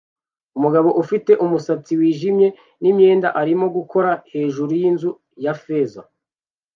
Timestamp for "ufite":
1.01-1.31